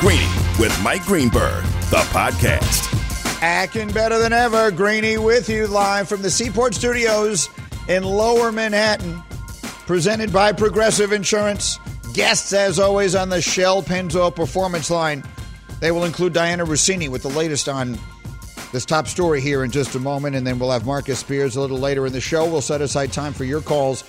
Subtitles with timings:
[0.00, 2.92] Greeny with Mike Greenberg, the podcast.
[3.40, 4.70] Acting better than ever.
[4.70, 7.48] Greeny with you live from the Seaport Studios
[7.88, 9.22] in Lower Manhattan.
[9.86, 11.78] Presented by Progressive Insurance.
[12.12, 15.24] Guests, as always, on the Shell Pennzoil Performance Line.
[15.80, 17.98] They will include Dianna Russini with the latest on
[18.72, 21.60] this top story here in just a moment, and then we'll have Marcus Spears a
[21.62, 22.44] little later in the show.
[22.44, 24.04] We'll set aside time for your calls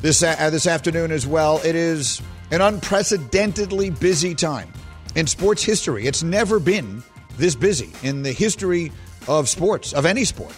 [0.00, 1.60] this uh, this afternoon as well.
[1.62, 4.72] It is an unprecedentedly busy time
[5.14, 6.06] in sports history.
[6.06, 7.02] It's never been
[7.36, 8.92] this busy in the history
[9.26, 10.54] of sports, of any sport,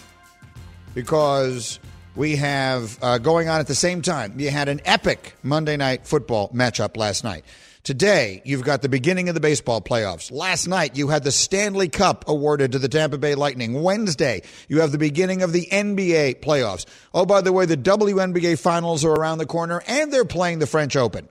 [0.93, 1.79] because
[2.15, 4.39] we have uh, going on at the same time.
[4.39, 7.45] You had an epic Monday night football matchup last night.
[7.83, 10.31] Today, you've got the beginning of the baseball playoffs.
[10.31, 13.81] Last night, you had the Stanley Cup awarded to the Tampa Bay Lightning.
[13.81, 16.85] Wednesday, you have the beginning of the NBA playoffs.
[17.11, 20.67] Oh, by the way, the WNBA finals are around the corner and they're playing the
[20.67, 21.27] French Open.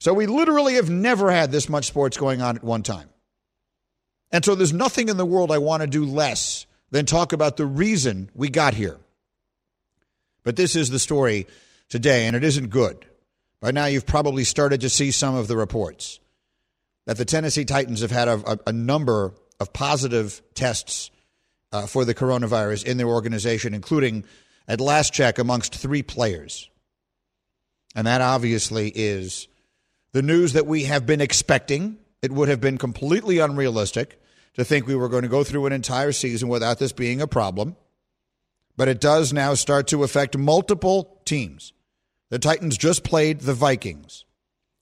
[0.00, 3.10] So we literally have never had this much sports going on at one time.
[4.32, 7.56] And so there's nothing in the world I want to do less than talk about
[7.56, 8.96] the reason we got here.
[10.42, 11.46] But this is the story
[11.88, 13.04] today, and it isn't good.
[13.60, 16.18] By now, you've probably started to see some of the reports
[17.04, 21.10] that the Tennessee Titans have had a, a, a number of positive tests
[21.72, 24.24] uh, for the coronavirus in their organization, including,
[24.66, 26.70] at last check, amongst three players.
[27.94, 29.48] And that obviously is
[30.12, 31.98] the news that we have been expecting.
[32.22, 34.20] It would have been completely unrealistic
[34.54, 37.26] to think we were going to go through an entire season without this being a
[37.26, 37.76] problem.
[38.76, 41.72] But it does now start to affect multiple teams.
[42.30, 44.24] The Titans just played the Vikings.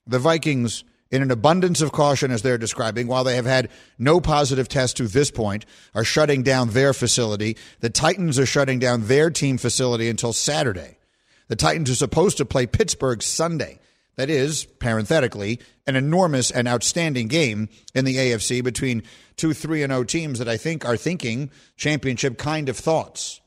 [0.06, 4.20] The Vikings, in an abundance of caution, as they're describing, while they have had no
[4.20, 7.56] positive tests to this point, are shutting down their facility.
[7.80, 10.98] The Titans are shutting down their team facility until Saturday.
[11.48, 13.80] The Titans are supposed to play Pittsburgh Sunday.
[14.18, 19.04] That is, parenthetically, an enormous and outstanding game in the AFC between
[19.36, 23.40] two 3 and 0 teams that I think are thinking championship kind of thoughts.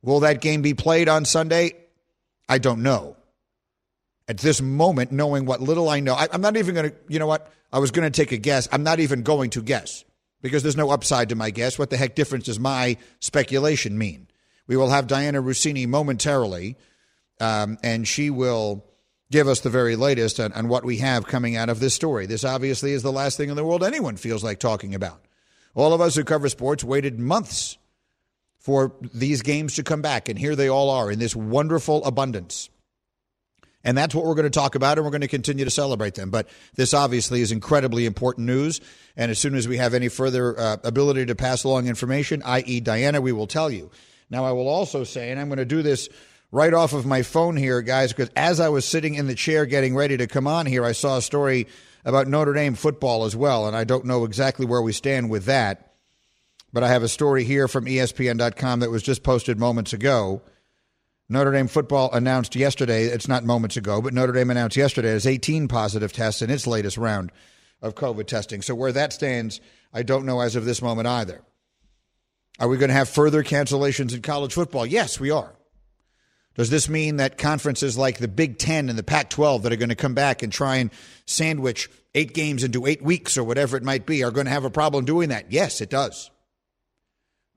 [0.00, 1.74] Will that game be played on Sunday?
[2.48, 3.18] I don't know.
[4.26, 7.18] At this moment, knowing what little I know, I, am not even going to, you
[7.18, 7.52] know what?
[7.70, 8.66] I was going to take a guess.
[8.72, 10.06] I'm not even going to guess
[10.40, 11.78] because there's no upside to my guess.
[11.78, 14.28] What the heck difference does my speculation mean?
[14.66, 16.78] We will have Dianna Russini momentarily,
[17.42, 18.86] um, and she will
[19.30, 22.26] give us the very latest on, on what we have coming out of this story.
[22.26, 25.20] This obviously is the last thing in the world anyone feels like talking about.
[25.74, 27.78] All of us who cover sports waited months
[28.58, 32.70] for these games to come back, and here they all are in this wonderful abundance.
[33.84, 36.14] And that's what we're going to talk about, and we're going to continue to celebrate
[36.14, 36.30] them.
[36.30, 38.80] But this obviously is incredibly important news.
[39.16, 42.80] And as soon as we have any further uh, ability to pass along information, i.e.,
[42.80, 43.90] Dianna, we will tell you.
[44.30, 46.08] Now, I will also say, and I'm going to do this
[46.54, 49.66] right off of my phone here, guys, because as I was sitting in the chair
[49.66, 51.66] getting ready to come on here, I saw a story
[52.04, 55.46] about Notre Dame football as well, and I don't know exactly where we stand with
[55.46, 55.94] that.
[56.72, 60.42] But I have a story here from ESPN.com that was just posted moments ago.
[61.28, 65.26] Notre Dame football announced yesterday, it's not moments ago, but Notre Dame announced yesterday has
[65.26, 67.32] 18 positive tests in its latest round
[67.82, 68.62] of COVID testing.
[68.62, 69.60] So where that stands,
[69.92, 71.42] I don't know as of this moment either.
[72.60, 74.86] Are we going to have further cancellations in college football?
[74.86, 75.56] Yes, we are.
[76.54, 79.76] Does this mean that conferences like the Big Ten and the Pac 12 that are
[79.76, 80.90] going to come back and try and
[81.26, 84.64] sandwich eight games into eight weeks or whatever it might be are going to have
[84.64, 85.50] a problem doing that?
[85.50, 86.30] Yes, it does.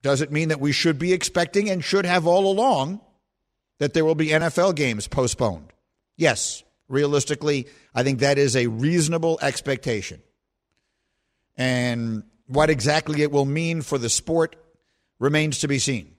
[0.01, 3.01] Does it mean that we should be expecting and should have all along
[3.79, 5.71] that there will be NFL games postponed?
[6.15, 6.63] Yes.
[6.89, 10.21] Realistically, I think that is a reasonable expectation.
[11.57, 14.55] And what exactly it will mean for the sport
[15.19, 16.16] remains to be seen.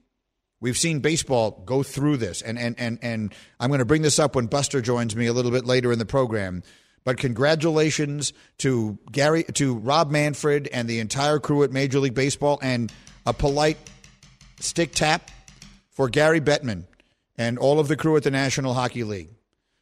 [0.61, 4.19] We've seen baseball go through this, and and and and I'm going to bring this
[4.19, 6.63] up when Buster joins me a little bit later in the program.
[7.05, 12.59] But congratulations to Gary, to Rob Manfred, and the entire crew at Major League Baseball,
[12.61, 12.91] and
[13.25, 13.77] a polite
[14.59, 15.31] stick tap
[15.91, 16.85] for Gary Bettman
[17.37, 19.29] and all of the crew at the National Hockey League.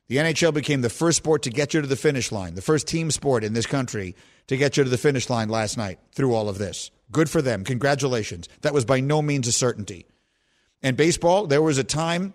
[0.07, 2.87] The NHL became the first sport to get you to the finish line, the first
[2.87, 4.15] team sport in this country
[4.47, 6.91] to get you to the finish line last night through all of this.
[7.11, 7.63] Good for them.
[7.65, 8.47] Congratulations.
[8.61, 10.05] That was by no means a certainty.
[10.81, 12.33] And baseball, there was a time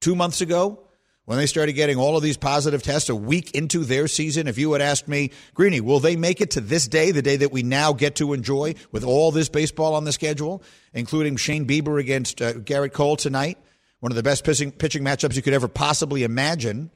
[0.00, 0.82] two months ago
[1.24, 4.48] when they started getting all of these positive tests a week into their season.
[4.48, 7.36] If you had asked me, Greeny, will they make it to this day, the day
[7.36, 10.62] that we now get to enjoy with all this baseball on the schedule,
[10.92, 13.58] including Shane Bieber against uh, Gerrit Cole tonight,
[14.00, 16.90] one of the best pitching, pitching matchups you could ever possibly imagine?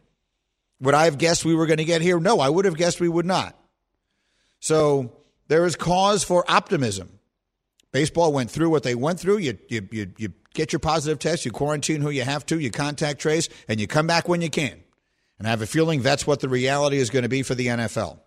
[0.80, 2.18] Would I have guessed we were going to get here?
[2.18, 3.58] No, I would have guessed we would not.
[4.58, 5.12] So
[5.48, 7.10] there is cause for optimism.
[7.92, 9.38] Baseball went through what they went through.
[9.38, 12.70] You, you, you, you get your positive test, you quarantine who you have to, you
[12.70, 14.82] contact trace, and you come back when you can.
[15.38, 17.67] And I have a feeling that's what the reality is going to be for the
[17.67, 18.19] NFL.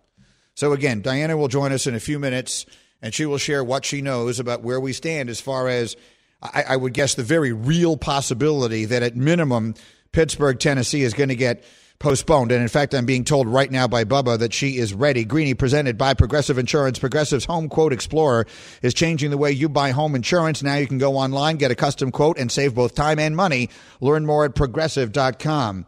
[0.54, 2.66] So again, Dianna will join us in a few minutes,
[3.02, 5.96] and she will share what she knows about where we stand as far as
[6.42, 9.74] I, I would guess the very real possibility that at minimum
[10.12, 11.64] Pittsburgh, Tennessee is going to get
[12.00, 12.50] postponed.
[12.50, 15.24] And in fact, I'm being told right now by Bubba that she is ready.
[15.24, 16.98] Greeny presented by Progressive Insurance.
[16.98, 18.46] Progressive's Home Quote Explorer
[18.82, 20.62] is changing the way you buy home insurance.
[20.62, 23.70] Now you can go online, get a custom quote, and save both time and money.
[24.00, 25.86] Learn more at progressive.com.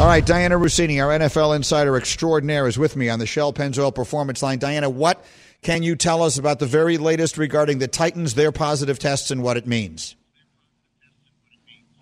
[0.00, 3.94] All right, Dianna Russini, our NFL insider extraordinaire, is with me on the Shell Pennzoil
[3.94, 4.58] Performance Line.
[4.58, 5.22] Dianna, what
[5.60, 9.42] can you tell us about the very latest regarding the Titans, their positive tests, and
[9.42, 10.16] what it means?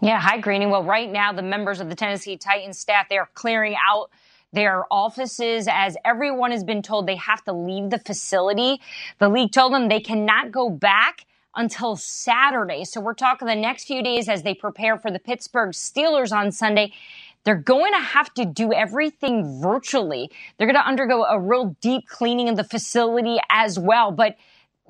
[0.01, 0.67] Yeah, hi, Greeny.
[0.67, 4.11] Well, right now, the members of the Tennessee Titans staff, they are clearing out
[4.53, 8.81] their offices as everyone has been told they have to leave the facility.
[9.19, 12.85] The league told them they cannot go back until Saturday.
[12.85, 16.53] So we're talking the next few days as they prepare for the Pittsburgh Steelers on
[16.53, 16.93] Sunday.
[17.43, 20.31] They're going to have to do everything virtually.
[20.57, 24.13] They're going to undergo a real deep cleaning of the facility as well.
[24.13, 24.37] But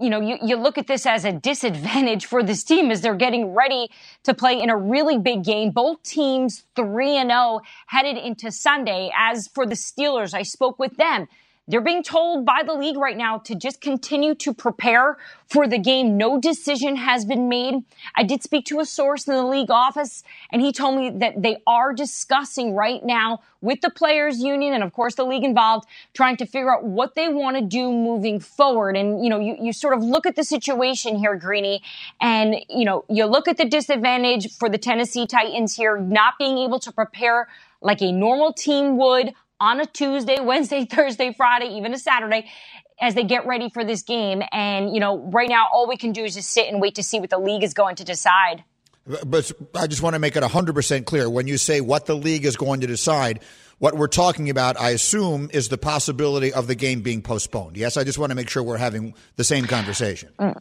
[0.00, 3.14] you know, you, you look at this as a disadvantage for this team as they're
[3.14, 3.88] getting ready
[4.24, 5.70] to play in a really big game.
[5.70, 9.10] Both teams 3 and 0 headed into Sunday.
[9.16, 11.26] As for the Steelers, I spoke with them.
[11.68, 15.78] They're being told by the league right now to just continue to prepare for the
[15.78, 16.16] game.
[16.16, 17.84] No decision has been made.
[18.14, 21.42] I did speak to a source in the league office and he told me that
[21.42, 25.86] they are discussing right now with the players union and of course the league involved
[26.14, 28.96] trying to figure out what they want to do moving forward.
[28.96, 31.82] And, you know, you, you sort of look at the situation here, Greeny,
[32.18, 36.56] and, you know, you look at the disadvantage for the Tennessee Titans here, not being
[36.56, 37.48] able to prepare
[37.80, 42.50] like a normal team would on a Tuesday, Wednesday, Thursday, Friday, even a Saturday
[43.00, 44.42] as they get ready for this game.
[44.50, 47.02] And, you know, right now, all we can do is just sit and wait to
[47.02, 48.64] see what the league is going to decide.
[49.24, 51.30] But I just want to make it 100% clear.
[51.30, 53.40] When you say what the league is going to decide,
[53.78, 57.76] what we're talking about, I assume, is the possibility of the game being postponed.
[57.76, 60.30] Yes, I just want to make sure we're having the same conversation.
[60.38, 60.60] Mm.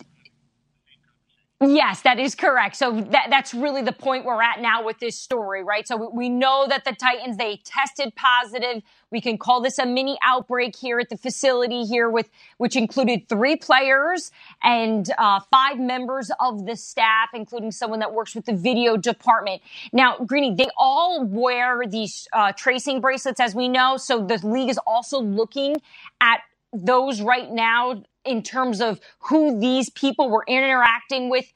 [1.59, 2.75] Yes, that is correct.
[2.75, 5.87] So that, that's really the point we're at now with this story, right?
[5.87, 8.83] So we, we, know that the Titans, they tested positive.
[9.09, 13.27] We can call this a mini outbreak here at the facility here with, which included
[13.27, 14.29] three players
[14.61, 19.63] and uh, five members of the staff, including someone that works with the video department.
[19.91, 23.97] Now, Greeny, they all wear these uh, tracing bracelets, as we know.
[23.97, 25.77] So the league is also looking
[26.21, 26.41] at
[26.85, 31.51] those right now in terms of who these people were interacting with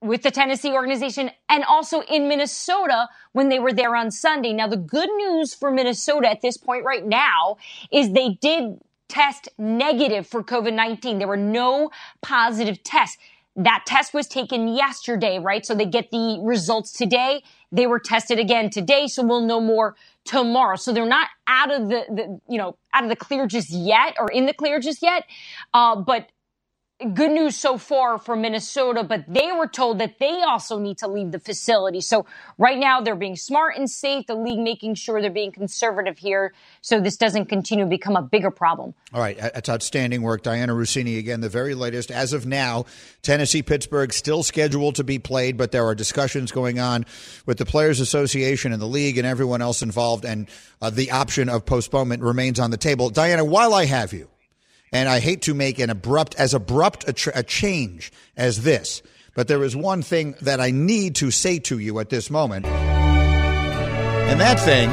[0.00, 4.52] with the Tennessee organization and also in Minnesota when they were there on Sunday.
[4.52, 7.56] Now, the good news for Minnesota at this point right now
[7.90, 8.78] is they did
[9.08, 11.18] test negative for COVID 19.
[11.18, 11.90] There were no
[12.20, 13.16] positive tests.
[13.56, 15.64] That test was taken yesterday, right?
[15.64, 17.42] So they get the results today.
[17.74, 20.76] They were tested again today, so we'll know more tomorrow.
[20.76, 24.14] So they're not out of the, the you know, out of the clear just yet
[24.18, 25.24] or in the clear just yet.
[25.74, 26.28] Uh, but
[27.12, 31.08] good news so far for Minnesota, but they were told that they also need to
[31.08, 32.00] leave the facility.
[32.00, 32.24] So
[32.56, 36.54] right now they're being smart and safe, the league making sure they're being conservative here
[36.82, 38.94] so this doesn't continue to become a bigger problem.
[39.12, 40.44] All right, that's outstanding work.
[40.44, 42.12] Dianna Russini again, the very latest.
[42.12, 42.84] As of now,
[43.22, 47.06] Tennessee Pittsburgh still scheduled to be played, but there are discussions going on
[47.44, 50.48] with the Players Association and the league and everyone else involved, and
[50.80, 53.10] uh, the option of postponement remains on the table.
[53.10, 54.28] Dianna, while I have you,
[54.94, 59.02] and I hate to make an abrupt, as abrupt a, tr- a change as this,
[59.34, 62.64] but there is one thing that I need to say to you at this moment.
[62.64, 64.88] And that thing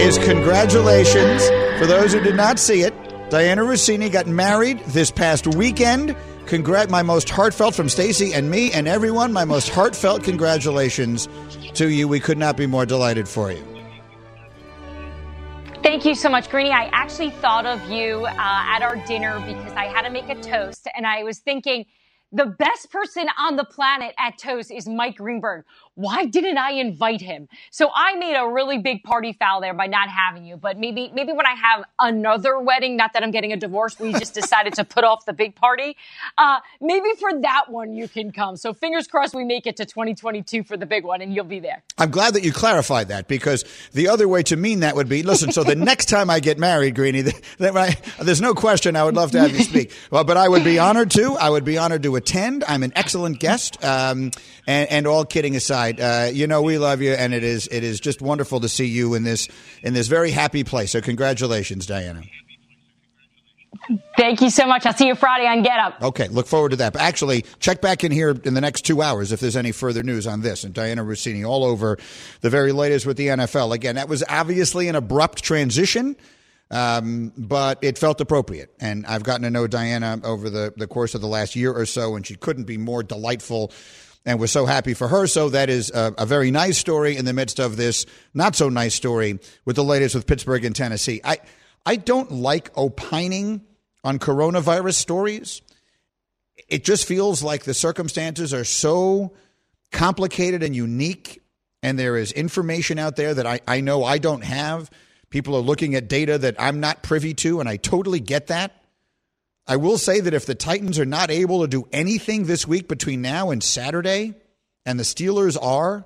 [0.00, 1.46] is congratulations
[1.78, 2.94] for those who did not see it.
[3.28, 6.16] Dianna Russini got married this past weekend.
[6.46, 11.28] Congrat my most heartfelt from Stacy and me and everyone, my most heartfelt congratulations
[11.74, 12.08] to you.
[12.08, 13.73] We could not be more delighted for you.
[15.94, 16.72] Thank you so much, Greeny.
[16.72, 20.34] I actually thought of you uh, at our dinner because I had to make a
[20.34, 21.84] toast, and I was thinking
[22.32, 27.20] the best person on the planet at toast is Mike Greenberg why didn't I invite
[27.20, 27.48] him?
[27.70, 30.56] So I made a really big party foul there by not having you.
[30.56, 34.12] But maybe, maybe when I have another wedding, not that I'm getting a divorce, we
[34.12, 35.96] just decided to put off the big party.
[36.36, 38.56] Uh, maybe for that one you can come.
[38.56, 41.60] So fingers crossed we make it to 2022 for the big one and you'll be
[41.60, 41.82] there.
[41.98, 45.22] I'm glad that you clarified that because the other way to mean that would be,
[45.22, 47.22] listen, so the next time I get married, Greeny,
[47.58, 49.92] there's no question I would love to have you speak.
[50.10, 51.34] Well, but I would be honored to.
[51.34, 52.64] I would be honored to attend.
[52.66, 53.82] I'm an excellent guest.
[53.84, 54.32] Um,
[54.66, 57.84] and, and all kidding aside, uh, you know we love you, and it is it
[57.84, 59.48] is just wonderful to see you in this
[59.82, 60.92] in this very happy place.
[60.92, 62.28] So congratulations, Dianna.
[64.16, 64.86] Thank you so much.
[64.86, 66.00] I'll see you Friday on Get Up.
[66.00, 66.92] Okay, look forward to that.
[66.92, 70.02] But actually, check back in here in the next two hours if there's any further
[70.02, 70.64] news on this.
[70.64, 71.98] And Dianna Russini all over
[72.40, 73.74] the very latest with the NFL.
[73.74, 76.16] Again, that was obviously an abrupt transition.
[76.70, 78.74] Um, but it felt appropriate.
[78.80, 81.86] And I've gotten to know Dianna over the, the course of the last year or
[81.86, 83.70] so, and she couldn't be more delightful
[84.24, 85.26] and we're so happy for her.
[85.26, 88.68] So that is a, a, very nice story in the midst of this not so
[88.68, 91.20] nice story with the latest with Pittsburgh and Tennessee.
[91.22, 91.38] I,
[91.84, 93.62] I don't like opining
[94.02, 95.62] on coronavirus stories.
[96.68, 99.34] It just feels like the circumstances are so
[99.92, 101.42] complicated and unique,
[101.82, 104.90] and there is information out there that I, I know I don't have.
[105.30, 108.83] People are looking at data that I'm not privy to, and I totally get that.
[109.66, 112.86] I will say that if the Titans are not able to do anything this week
[112.86, 114.34] between now and Saturday,
[114.84, 116.04] and the Steelers are,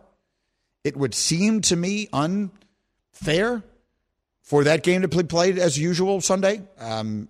[0.85, 3.63] it would seem to me unfair
[4.43, 6.63] for that game to be played as usual Sunday.
[6.79, 7.29] Um,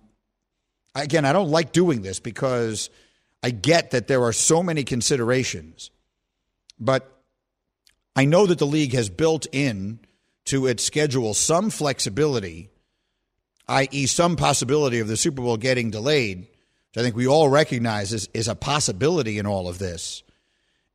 [0.95, 2.89] again, I don't like doing this because
[3.41, 5.89] I get that there are so many considerations,
[6.79, 7.11] but
[8.15, 9.99] I know that the league has built in
[10.45, 12.69] to its schedule some flexibility
[13.69, 18.11] i.e., some possibility of the Super Bowl getting delayed, which I think we all recognize
[18.11, 20.23] is, is a possibility in all of this.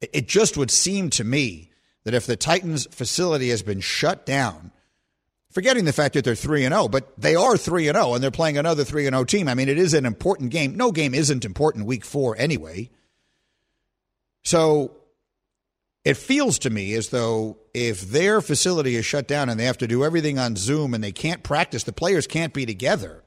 [0.00, 1.71] It just would seem to me
[2.04, 4.73] that if the Titans facility has been shut down,
[5.50, 8.23] forgetting the fact that they're 3 and 0, but they are 3 and 0 and
[8.23, 9.49] they're playing another 3 and 0 team.
[9.49, 10.76] I mean, it is an important game.
[10.76, 12.90] No game isn't important week 4 anyway.
[14.43, 14.97] So
[16.04, 19.78] it feels to me as though if their facility is shut down and they have
[19.78, 23.25] to do everything on Zoom and they can't practice, the players can't be together.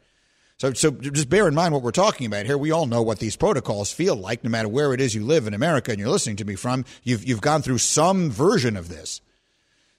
[0.58, 2.58] So, so just bear in mind what we're talking about here.
[2.58, 5.46] We all know what these protocols feel like, no matter where it is you live
[5.46, 6.86] in America and you're listening to me from.
[7.04, 9.22] You've you've gone through some version of this.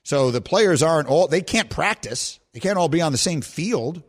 [0.03, 2.41] So the players aren't all they can't practice.
[2.55, 4.03] They can't all be on the same field.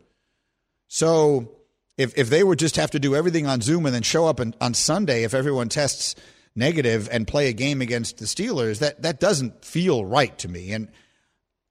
[0.87, 1.51] So
[1.97, 4.39] if if they would just have to do everything on Zoom and then show up
[4.39, 6.15] on, on Sunday, if everyone tests
[6.55, 10.71] negative and play a game against the Steelers, that, that doesn't feel right to me.
[10.71, 10.89] And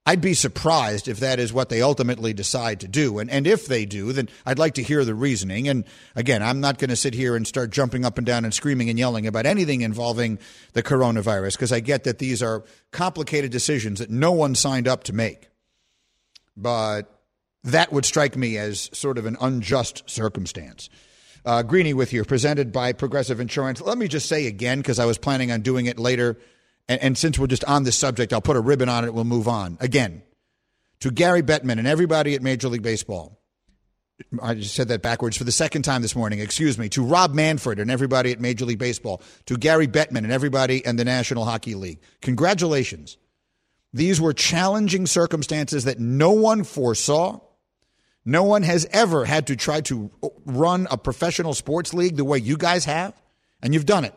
[0.09, 3.19] I'd be surprised if that is what they ultimately decide to do.
[3.19, 5.69] And, and if they do, then I'd like to hear the reasoning.
[5.69, 5.85] And
[6.17, 8.89] again, I'm not going to sit here and start jumping up and down and screaming
[8.89, 10.39] and yelling about anything involving
[10.73, 15.05] the coronavirus because I get that these are complicated decisions that no one signed up
[15.05, 15.51] to make.
[16.57, 17.15] But
[17.65, 20.89] that would strike me as sort of an unjust circumstance.
[21.45, 23.81] Uh, Greeny with you, presented by Progressive Insurance.
[23.81, 26.39] Let me just say again, because I was planning on doing it later,
[26.89, 29.15] and, and since we're just on this subject, I'll put a ribbon on it.
[29.15, 29.79] We'll move on.
[29.81, 30.23] Again,
[31.01, 33.39] to Gary Bettman and everybody at Major League Baseball.
[34.43, 36.41] I just said that backwards for the second time this morning.
[36.41, 36.89] Excuse me.
[36.89, 39.23] To Rob Manfred and everybody at Major League Baseball.
[39.47, 42.01] To Gary Bettman and everybody in the National Hockey League.
[42.21, 43.17] Congratulations.
[43.93, 47.41] These were challenging circumstances that no one foresaw.
[48.29, 50.11] No one has ever had to try to
[50.45, 53.15] run a professional sports league the way you guys have,
[53.63, 54.13] and you've done it.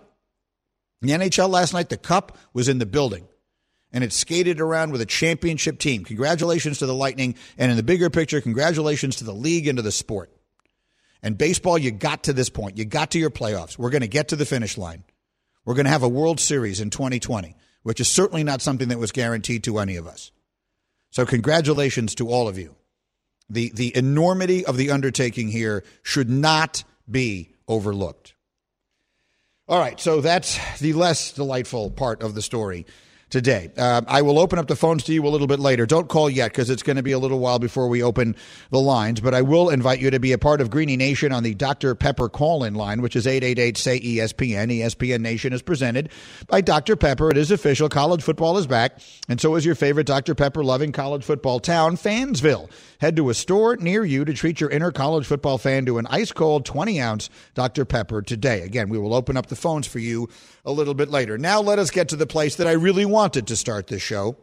[1.01, 3.25] In the NHL last night, the Cup was in the building,
[3.93, 6.03] and it skated around with a championship team.
[6.03, 9.81] Congratulations to the Lightning, and in the bigger picture, congratulations to the league and to
[9.81, 10.29] the sport.
[11.23, 12.77] And baseball, you got to this point.
[12.77, 13.77] You got to your playoffs.
[13.77, 15.05] We're going to get to the finish line.
[15.63, 18.99] We're going to have a World Series in 2020, which is certainly not something that
[18.99, 20.31] was guaranteed to any of us.
[21.11, 22.75] So, congratulations to all of you.
[23.51, 28.33] The, the enormity of the undertaking here should not be overlooked.
[29.67, 32.85] All right, so that's the less delightful part of the story
[33.31, 33.71] today.
[33.77, 35.85] Uh, I will open up the phones to you a little bit later.
[35.85, 38.35] Don't call yet because it's going to be a little while before we open
[38.69, 41.43] the lines, but I will invite you to be a part of Greeny Nation on
[41.43, 41.95] the Dr.
[41.95, 44.79] Pepper call in line, which is 888 say ESPN.
[44.79, 46.09] ESPN Nation is presented
[46.47, 46.95] by Dr.
[46.95, 47.29] Pepper.
[47.29, 47.89] It is official.
[47.89, 50.35] College football is back, and so is your favorite Dr.
[50.35, 52.69] Pepper loving college football town, Fansville.
[52.99, 56.05] Head to a store near you to treat your inner college football fan to an
[56.07, 57.85] ice cold 20 ounce Dr.
[57.85, 58.61] Pepper today.
[58.61, 60.29] Again, we will open up the phones for you
[60.65, 61.37] a little bit later.
[61.37, 64.35] Now, let us get to the place that I really wanted to start this show,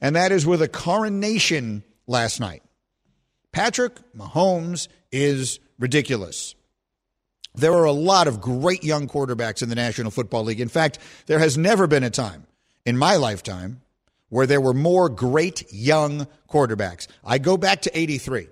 [0.00, 2.62] and that is with a coronation last night.
[3.52, 6.54] Patrick Mahomes is ridiculous.
[7.54, 10.62] There are a lot of great young quarterbacks in the National Football League.
[10.62, 12.46] In fact, there has never been a time
[12.86, 13.82] in my lifetime
[14.30, 17.08] where there were more great young quarterbacks.
[17.22, 18.48] I go back to 83.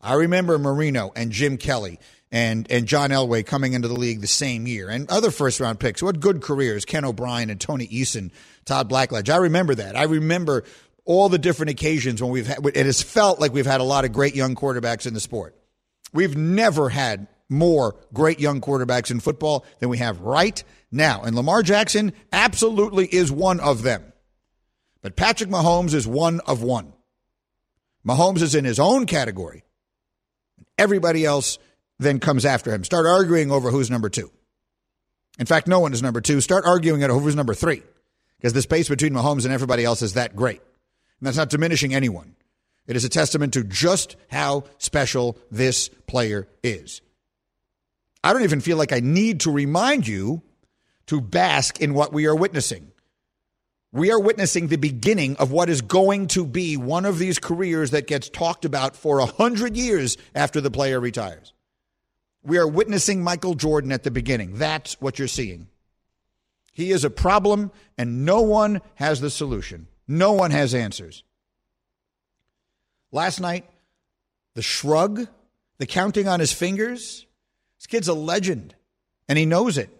[0.00, 2.00] I remember Marino and Jim Kelly
[2.30, 5.80] and, and John Elway coming into the league the same year and other first round
[5.80, 8.30] picks who had good careers, Ken O'Brien and Tony Eason,
[8.68, 9.30] Todd Blackledge.
[9.30, 9.96] I remember that.
[9.96, 10.64] I remember
[11.04, 14.04] all the different occasions when we've had, it has felt like we've had a lot
[14.04, 15.56] of great young quarterbacks in the sport.
[16.12, 21.22] We've never had more great young quarterbacks in football than we have right now.
[21.22, 24.12] And Lamar Jackson absolutely is one of them.
[25.00, 26.92] But Patrick Mahomes is one of one.
[28.06, 29.64] Mahomes is in his own category.
[30.76, 31.58] Everybody else
[31.98, 32.84] then comes after him.
[32.84, 34.30] Start arguing over who's number two.
[35.38, 36.42] In fact, no one is number two.
[36.42, 37.82] Start arguing at who's number three
[38.38, 40.60] because the space between Mahomes and everybody else is that great.
[41.20, 42.36] And that's not diminishing anyone.
[42.86, 47.02] It is a testament to just how special this player is.
[48.24, 50.42] I don't even feel like I need to remind you
[51.06, 52.92] to bask in what we are witnessing.
[53.92, 57.92] We are witnessing the beginning of what is going to be one of these careers
[57.92, 61.54] that gets talked about for a hundred years after the player retires.
[62.42, 64.58] We are witnessing Michael Jordan at the beginning.
[64.58, 65.68] That's what you're seeing.
[66.78, 69.88] He is a problem, and no one has the solution.
[70.06, 71.24] No one has answers.
[73.10, 73.68] Last night,
[74.54, 75.26] the shrug,
[75.78, 77.26] the counting on his fingers.
[77.80, 78.76] This kid's a legend,
[79.28, 79.90] and he knows it.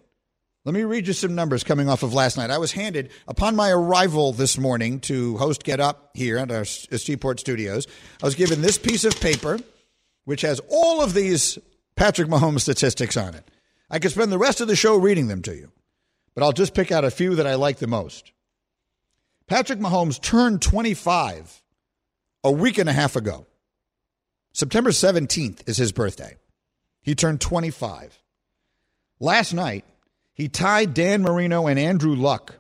[0.65, 2.49] Let me read you some numbers coming off of last night.
[2.49, 6.61] I was handed, upon my arrival this morning to host Get Up here at our
[6.61, 7.89] uh, Seaport studios,
[8.23, 9.59] I was given this piece of paper,
[10.27, 11.59] which has all of these
[11.97, 13.51] Patrick Mahomes statistics on it.
[13.91, 15.73] I could spend the rest of the show reading them to you,
[16.35, 18.33] but I'll just pick out a few that I like the most.
[19.47, 21.63] Patrick Mahomes turned 25
[22.45, 23.47] a week and a half ago.
[24.53, 26.37] September 17th is his birthday.
[27.03, 28.23] He turned 25.
[29.21, 29.85] Last night,
[30.35, 32.57] he tied Dan Marino and Andrew Luck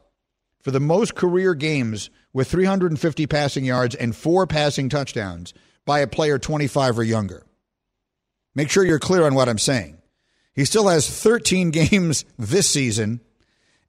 [0.60, 6.06] for the most career games with 350 passing yards and four passing touchdowns by a
[6.06, 7.44] player 25 or younger.
[8.54, 9.98] Make sure you're clear on what I'm saying.
[10.54, 13.20] He still has 13 games this season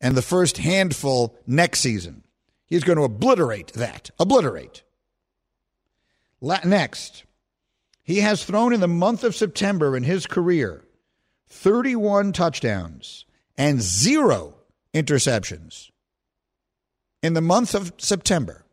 [0.02, 2.24] and the first handful next season.
[2.66, 4.12] He's going to obliterate that.
[4.20, 4.84] Obliterate.
[6.42, 7.24] Next,
[8.04, 10.86] he has thrown in the month of September in his career
[11.50, 13.26] 31 touchdowns
[13.58, 14.56] and zero
[14.94, 15.90] interceptions.
[17.22, 18.66] In the month of September,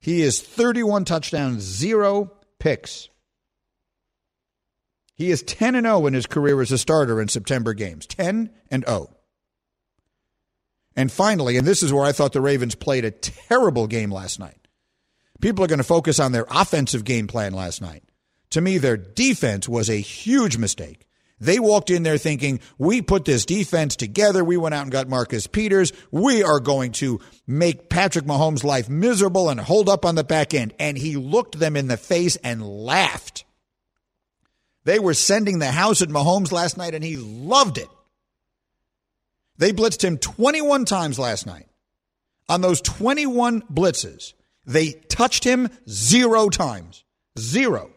[0.00, 3.08] he is 31 touchdowns, zero picks.
[5.14, 8.06] He is 10 and 0 in his career as a starter in September games.
[8.06, 9.14] 10 and 0.
[10.96, 14.38] And finally, and this is where I thought the Ravens played a terrible game last
[14.38, 14.68] night.
[15.40, 18.04] People are going to focus on their offensive game plan last night.
[18.50, 21.06] To me, their defense was a huge mistake.
[21.40, 24.44] They walked in there thinking, we put this defense together.
[24.44, 25.92] We went out and got Marcus Peters.
[26.12, 30.54] We are going to make Patrick Mahomes' life miserable and hold up on the back
[30.54, 30.72] end.
[30.78, 33.44] And he looked them in the face and laughed.
[34.84, 37.88] They were sending the house at Mahomes last night, and he loved it.
[39.58, 41.66] They blitzed him 21 times last night.
[42.48, 44.34] On those 21 blitzes,
[44.66, 47.04] they touched him zero times.
[47.38, 47.90] Zero.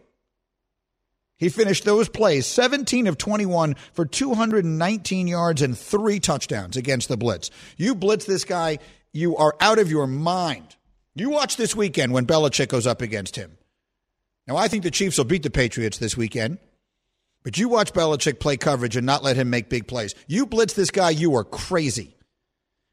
[1.37, 7.17] He finished those plays 17 of 21 for 219 yards and three touchdowns against the
[7.17, 7.51] Blitz.
[7.75, 8.79] You blitz this guy,
[9.11, 10.75] you are out of your mind.
[11.13, 13.57] You watch this weekend when Belichick goes up against him.
[14.47, 16.59] Now, I think the Chiefs will beat the Patriots this weekend,
[17.45, 20.15] but you watch Belichick play coverage and not let him make big plays.
[20.25, 22.17] You blitz this guy, you are crazy.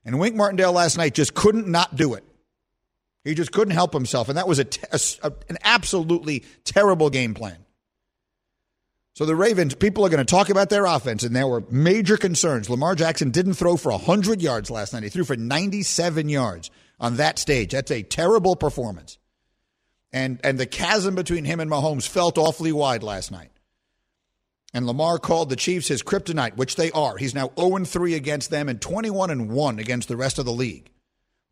[0.04, 2.22] And Wink Martindale last night just couldn't not do it.
[3.24, 4.28] He just couldn't help himself.
[4.28, 7.56] And that was a, a, an absolutely terrible game plan.
[9.14, 12.18] So the Ravens, people are going to talk about their offense, and there were major
[12.18, 12.68] concerns.
[12.68, 15.02] Lamar Jackson didn't throw for 100 yards last night.
[15.02, 17.72] He threw for 97 yards on that stage.
[17.72, 19.16] That's a terrible performance.
[20.12, 23.48] And, and the chasm between him and Mahomes felt awfully wide last night.
[24.74, 27.16] And Lamar called the Chiefs his kryptonite, which they are.
[27.16, 30.90] He's now 0 3 against them and 21 1 against the rest of the league.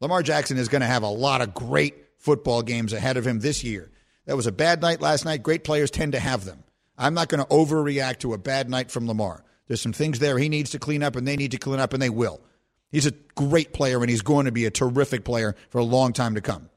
[0.01, 3.41] Lamar Jackson is going to have a lot of great football games ahead of him
[3.41, 3.91] this year.
[4.27, 5.43] That was a bad night last night.
[5.43, 6.65] Great players tend to have them.
[6.97, 9.45] I'm not going to overreact to a bad night from Lamar.
[9.67, 11.93] There's some things there he needs to clean up, and they need to clean up,
[11.93, 12.41] and they will.
[12.91, 16.13] He's a great player, and he's going to be a terrific player for a long
[16.13, 16.69] time to come.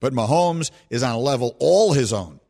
[0.00, 2.40] But Mahomes is on a level all his own.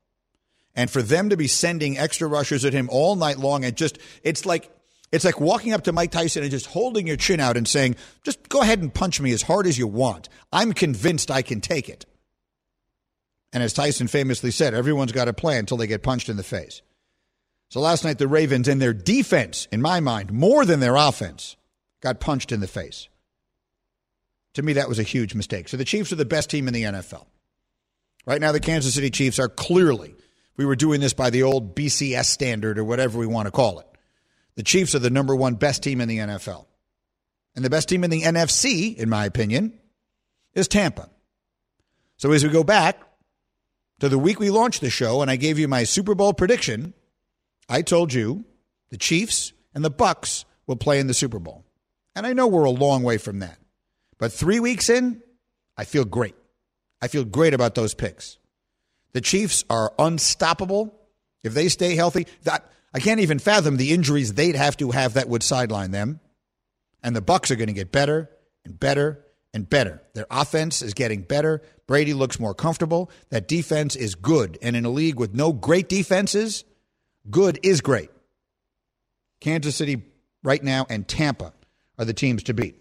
[0.76, 3.98] And for them to be sending extra rushers at him all night long, and just,
[4.22, 4.70] it's like,
[5.10, 7.96] it's like walking up to Mike Tyson and just holding your chin out and saying,
[8.22, 10.28] just go ahead and punch me as hard as you want.
[10.52, 12.04] I'm convinced I can take it.
[13.52, 16.42] And as Tyson famously said, everyone's got a plan until they get punched in the
[16.42, 16.82] face.
[17.70, 21.56] So last night, the Ravens, in their defense, in my mind, more than their offense,
[22.02, 23.08] got punched in the face.
[24.54, 25.68] To me, that was a huge mistake.
[25.68, 27.26] So the Chiefs are the best team in the NFL.
[28.26, 30.15] Right now, the Kansas City Chiefs are clearly,
[30.56, 33.78] we were doing this by the old BCS standard or whatever we want to call
[33.80, 33.86] it.
[34.54, 36.66] The Chiefs are the number one best team in the NFL.
[37.54, 39.78] And the best team in the NFC, in my opinion,
[40.54, 41.10] is Tampa.
[42.16, 43.00] So as we go back
[44.00, 46.94] to the week we launched the show and I gave you my Super Bowl prediction,
[47.68, 48.44] I told you
[48.90, 51.64] the Chiefs and the Bucks will play in the Super Bowl.
[52.14, 53.58] And I know we're a long way from that.
[54.18, 55.22] But 3 weeks in,
[55.76, 56.34] I feel great.
[57.02, 58.38] I feel great about those picks.
[59.16, 60.94] The Chiefs are unstoppable
[61.42, 62.26] if they stay healthy.
[62.42, 66.20] That I can't even fathom the injuries they'd have to have that would sideline them.
[67.02, 68.28] And the Bucks are going to get better
[68.62, 69.24] and better
[69.54, 70.02] and better.
[70.12, 71.62] Their offense is getting better.
[71.86, 73.10] Brady looks more comfortable.
[73.30, 74.58] That defense is good.
[74.60, 76.64] And in a league with no great defenses,
[77.30, 78.10] good is great.
[79.40, 80.02] Kansas City
[80.42, 81.54] right now and Tampa
[81.98, 82.78] are the teams to beat.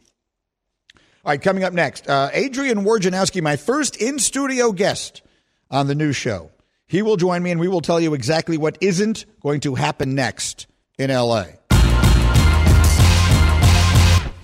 [1.23, 5.21] All right, coming up next, uh, Adrian Wojnarowski, my first in studio guest
[5.69, 6.51] on the new show.
[6.87, 10.15] He will join me and we will tell you exactly what isn't going to happen
[10.15, 11.45] next in LA.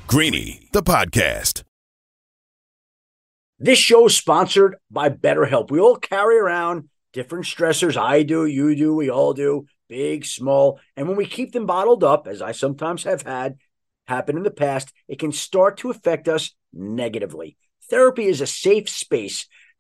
[0.08, 1.64] Greeny, the podcast.
[3.60, 5.70] This show is sponsored by BetterHelp.
[5.70, 7.96] We all carry around different stressors.
[7.96, 10.80] I do, you do, we all do, big, small.
[10.98, 13.58] And when we keep them bottled up, as I sometimes have had
[14.08, 17.56] happen in the past, it can start to affect us negatively.
[17.90, 19.48] Therapy is a safe space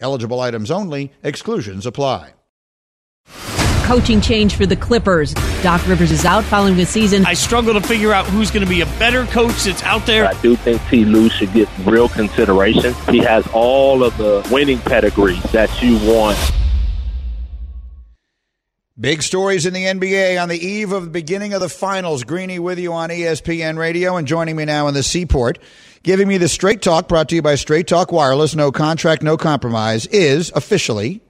[0.00, 2.34] Eligible items only, exclusions apply.
[3.84, 5.32] Coaching change for the Clippers.
[5.62, 7.24] Doc Rivers is out following the season.
[7.24, 10.26] I struggle to figure out who's going to be a better coach that's out there.
[10.26, 12.94] I do think Ty Lue should get real consideration.
[13.08, 16.36] He has all of the winning pedigree that you want.
[18.98, 22.24] Big stories in the NBA on the eve of the beginning of the finals.
[22.24, 25.58] Greeny with you on ESPN Radio and joining me now in the Seaport,
[26.02, 29.36] giving me the straight talk brought to you by Straight Talk Wireless, no contract, no
[29.36, 31.20] compromise, is officially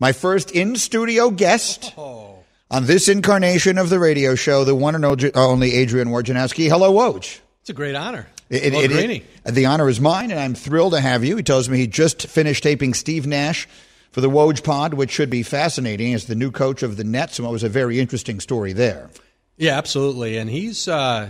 [0.00, 2.38] my first in studio guest oh.
[2.70, 6.70] on this incarnation of the radio show, the one and only Adrian Wojnarowski.
[6.70, 7.40] Hello, Woj.
[7.60, 8.26] It's a great honor.
[8.48, 11.36] It, it, it, the honor is mine, and I'm thrilled to have you.
[11.36, 13.68] He tells me he just finished taping Steve Nash
[14.12, 17.38] for the Woj Pod, which should be fascinating as the new coach of the Nets,
[17.38, 19.10] and what was a very interesting story there.
[19.56, 20.36] Yeah, absolutely.
[20.36, 21.28] And he's uh,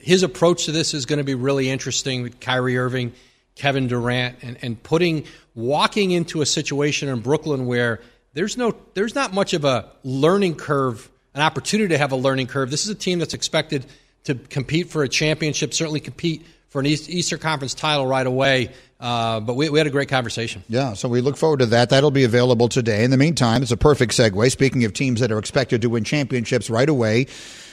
[0.00, 3.12] his approach to this is going to be really interesting with Kyrie Irving,
[3.54, 8.00] Kevin Durant, and, and putting walking into a situation in Brooklyn where
[8.34, 12.46] there's no there's not much of a learning curve, an opportunity to have a learning
[12.46, 12.70] curve.
[12.70, 13.86] This is a team that's expected
[14.24, 18.70] to compete for a championship, certainly compete for an Eastern Conference title right away.
[19.00, 20.62] Uh, but we, we, had a great conversation.
[20.68, 21.90] Yeah, so we look forward to that.
[21.90, 23.02] That'll be available today.
[23.02, 24.50] In the meantime, it's a perfect segue.
[24.50, 27.26] Speaking of teams that are expected to win championships right away,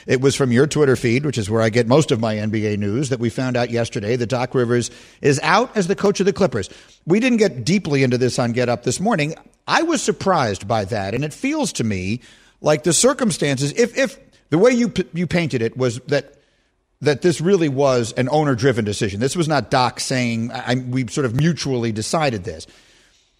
[0.06, 2.78] it was from your Twitter feed, which is where I get most of my NBA
[2.78, 6.26] news, that we found out yesterday that Doc Rivers is out as the coach of
[6.26, 6.70] the Clippers.
[7.06, 9.34] We didn't get deeply into this on Get Up this morning.
[9.66, 12.20] I was surprised by that, and it feels to me
[12.62, 16.37] like the circumstances, if, if the way you, you painted it was that
[17.00, 19.20] that this really was an owner driven decision.
[19.20, 20.50] This was not Doc saying,
[20.90, 22.66] we sort of mutually decided this,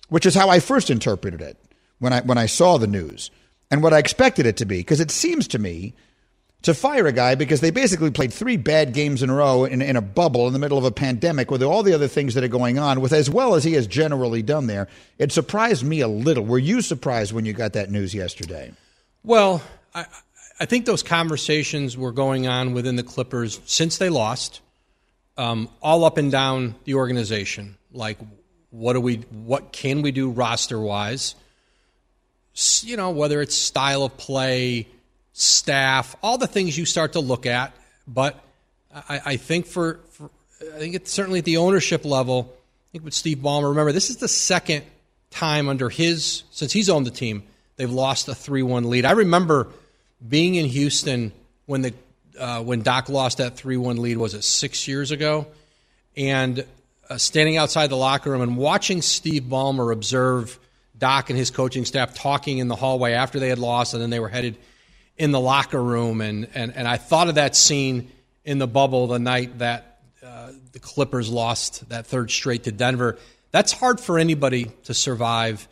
[0.09, 1.57] which is how I first interpreted it
[1.99, 3.31] when I, when I saw the news
[3.71, 4.79] and what I expected it to be.
[4.79, 5.94] Because it seems to me
[6.62, 9.81] to fire a guy because they basically played three bad games in a row in,
[9.81, 12.44] in a bubble in the middle of a pandemic with all the other things that
[12.44, 14.88] are going on, with as well as he has generally done there.
[15.18, 16.44] It surprised me a little.
[16.44, 18.73] Were you surprised when you got that news yesterday?
[19.23, 19.62] Well,
[19.94, 20.07] I,
[20.61, 24.61] I think those conversations were going on within the Clippers since they lost,
[25.37, 27.77] um, all up and down the organization.
[27.92, 28.18] Like,
[28.71, 31.37] what do we, what can we do roster wise?
[32.83, 34.88] You know, whether it's style of play,
[35.33, 37.73] staff, all the things you start to look at.
[38.09, 38.42] But
[38.92, 42.53] I, I think for, for, I think it's certainly at the ownership level.
[42.53, 44.85] I think with Steve Ballmer, remember this is the second
[45.31, 47.44] time under his since he's owned the team
[47.77, 49.05] they've lost a three-one lead.
[49.05, 49.68] I remember
[50.26, 51.33] being in Houston
[51.66, 51.94] when the
[52.38, 55.46] uh, when Doc lost that three one lead was it six years ago,
[56.16, 56.64] and
[57.09, 60.59] uh, standing outside the locker room and watching Steve Ballmer observe
[60.96, 64.11] Doc and his coaching staff talking in the hallway after they had lost, and then
[64.11, 64.57] they were headed
[65.16, 66.20] in the locker room.
[66.20, 68.11] And, and, and I thought of that scene
[68.44, 73.18] in the bubble the night that uh, the Clippers lost that third straight to Denver.
[73.50, 75.68] That's hard for anybody to survive.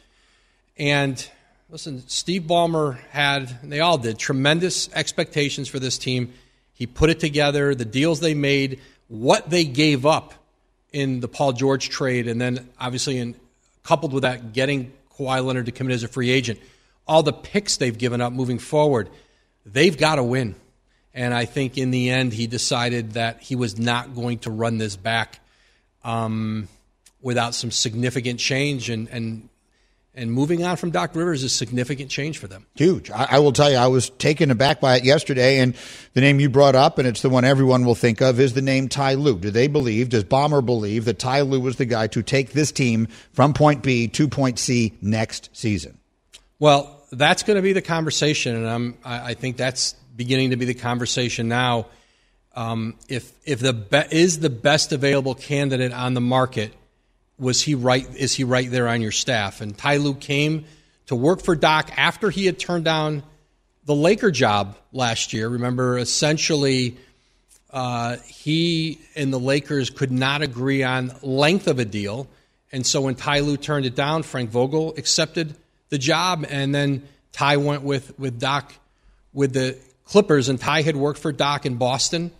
[0.76, 1.28] And
[1.68, 6.32] listen, Steve Ballmer had, they all did, tremendous expectations for this team.
[6.72, 10.34] He put it together, the deals they made, what they gave up
[10.92, 13.34] in the Paul George trade, and then obviously in
[13.82, 16.60] coupled with that, getting Kawhi Leonard to come in as a free agent,
[17.06, 19.08] all the picks they've given up moving forward,
[19.64, 20.56] they've got to win.
[21.14, 24.78] And I think in the end, he decided that he was not going to run
[24.78, 25.40] this back
[26.04, 26.68] um,
[27.22, 28.90] without some significant change.
[28.90, 29.48] And, and
[30.16, 32.66] and moving on from Doc Rivers is a significant change for them.
[32.74, 33.10] Huge.
[33.10, 35.76] I, I, will tell you, I was taken aback by it yesterday, and
[36.14, 38.62] the name you brought up, and it's the one everyone will think of, is the
[38.62, 39.38] name Ty Lue.
[39.38, 42.72] Do they believe, does Ballmer believe that Ty Lue was the guy to take this
[42.72, 45.98] team from point B to point C next season?
[46.58, 50.56] Well, that's going to be the conversation, and I'm, I, I think that's beginning to
[50.56, 51.86] be the conversation now.
[52.54, 56.72] Um, if if the be- is the best available candidate on the market–
[57.38, 58.06] was he right?
[58.16, 59.60] Is he right there on your staff?
[59.60, 60.64] And Ty Lue came
[61.06, 63.22] to work for Doc after he had turned down
[63.84, 65.48] the Laker job last year.
[65.48, 66.96] Remember, essentially,
[67.70, 72.28] uh, he and the Lakers could not agree on length of a deal,
[72.72, 75.54] and so when Ty Lue turned it down, Frank Vogel accepted
[75.88, 78.72] the job, and then Ty went with with Doc
[79.32, 82.30] with the Clippers, and Ty had worked for Doc in Boston,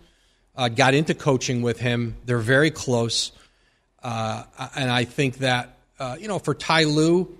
[0.55, 2.15] uh, got into coaching with him.
[2.25, 3.31] They're very close.
[4.03, 4.43] Uh,
[4.75, 7.37] and I think that, uh, you know, for Ty Lue,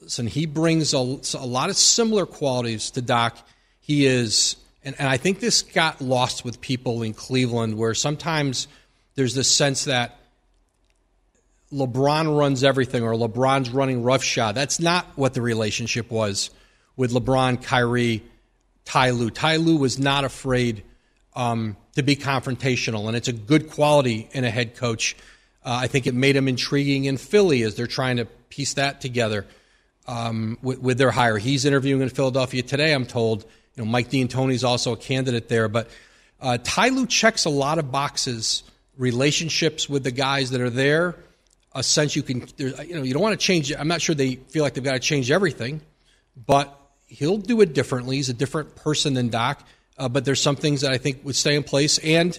[0.00, 3.36] listen, he brings a, a, lot of similar qualities to Doc.
[3.80, 8.68] He is, and, and I think this got lost with people in Cleveland where sometimes
[9.16, 10.18] there's this sense that
[11.72, 14.54] LeBron runs everything or LeBron's running roughshod.
[14.54, 16.50] That's not what the relationship was
[16.96, 18.22] with LeBron, Kyrie,
[18.84, 19.30] Ty Lue.
[19.30, 20.82] Ty Lue was not afraid
[21.36, 25.14] um, to be confrontational, and it's a good quality in a head coach.
[25.64, 29.00] Uh, I think it made him intriguing in Philly as they're trying to piece that
[29.00, 29.46] together
[30.06, 31.36] um, with, with, their hire.
[31.38, 33.44] He's interviewing in Philadelphia today, I'm told.
[33.76, 35.68] You know, Mike D'Antoni is also a candidate there.
[35.68, 35.90] But
[36.40, 38.62] uh, Ty Lue checks a lot of boxes,
[38.96, 41.16] relationships with the guys that are there.
[41.74, 43.72] A sense you can, you know, you don't want to change.
[43.72, 45.82] I'm not sure they feel like they've got to change everything,
[46.46, 46.74] but
[47.06, 48.16] he'll do it differently.
[48.16, 49.62] He's a different person than Doc.
[49.98, 51.98] Uh, but there's some things that I think would stay in place.
[51.98, 52.38] And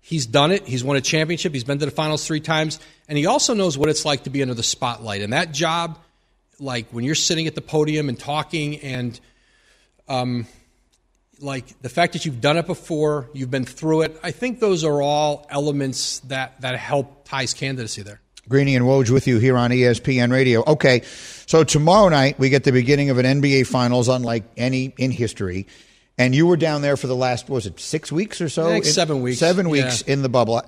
[0.00, 0.66] He's done it.
[0.66, 1.52] He's won a championship.
[1.52, 2.80] He's been to the finals three times.
[3.08, 5.22] And he also knows what it's like to be under the spotlight.
[5.22, 5.98] And that job,
[6.58, 9.18] like when you're sitting at the podium and talking, and
[10.08, 10.46] um,
[11.40, 14.84] like the fact that you've done it before, you've been through it, I think those
[14.84, 18.20] are all elements that, that help Ty's candidacy there.
[18.48, 20.64] Greeny and Woj with you here on ESPN Radio.
[20.66, 21.02] Okay,
[21.46, 25.66] so tomorrow night we get the beginning of an NBA Finals unlike any in history
[26.18, 28.68] and you were down there for the last was it six weeks or so?
[28.68, 29.38] In, seven weeks.
[29.38, 30.14] Seven weeks yeah.
[30.14, 30.62] in the bubble.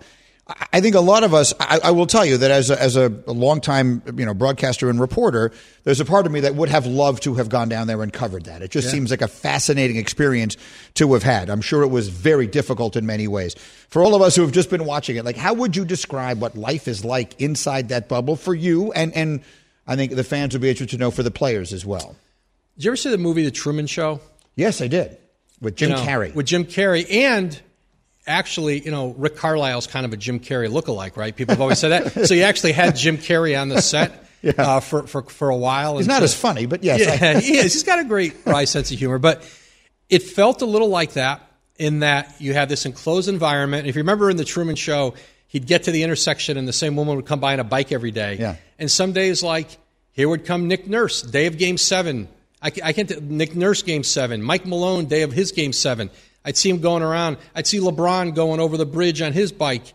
[0.73, 1.53] I think a lot of us.
[1.61, 4.89] I, I will tell you that as a, as a, a longtime you know broadcaster
[4.91, 5.53] and reporter,
[5.85, 8.13] there's a part of me that would have loved to have gone down there and
[8.13, 8.63] covered that.
[8.63, 8.93] It just yeah.
[8.93, 10.57] seems like a fascinating experience
[10.95, 11.51] to have had.
[11.51, 13.55] I'm sure it was very difficult in many ways
[13.89, 15.25] for all of us who have just been watching it.
[15.25, 18.93] Like, how would you describe what life is like inside that bubble for you?
[18.93, 19.43] And and
[19.87, 22.17] I think the fans would be interested to know for the players as well.
[22.77, 24.21] Did you ever see the movie The Truman Show?
[24.57, 25.20] Yes, I did
[25.61, 26.35] with Jim you know, Carrey.
[26.35, 27.59] With Jim Carrey, and
[28.27, 31.35] actually, you know, Rick Carlisle's kind of a Jim Carrey lookalike, right?
[31.35, 32.27] People have always said that.
[32.27, 34.27] so you actually had Jim Carrey on the set.
[34.43, 34.53] Yeah.
[34.57, 35.99] Uh, for, for for a while.
[35.99, 37.75] He's not as funny, but yes, yeah, I, he is.
[37.75, 39.43] He's got a great wry sense of humor, but
[40.09, 41.43] it felt a little like that
[41.77, 43.87] in that you had this enclosed environment.
[43.87, 45.13] If you remember in the Truman Show,
[45.47, 47.93] he'd get to the intersection and the same woman would come by on a bike
[47.93, 48.39] every day.
[48.41, 48.57] Yeah.
[48.79, 49.77] And some days, like
[50.13, 52.29] here would come Nick Nurse, day of Game Seven,
[52.63, 53.23] I, I can't.
[53.23, 56.11] Nick Nurse game seven, Mike Malone day of his game seven.
[56.45, 57.39] I'd see him going around.
[57.55, 59.93] I'd see LeBron going over the bridge on his bike,